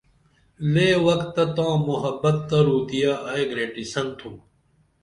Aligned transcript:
لے 0.73 0.89
وکتہ 1.05 1.45
تاں 1.55 1.75
محبت 1.87 2.37
تہ 2.49 2.57
روتِیہ 2.67 3.13
ائی 3.31 3.43
گریٹِسن 3.49 4.07
تُھم 4.17 4.35